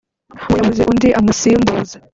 [0.45, 1.95] ngo yabuze undi amusimbuza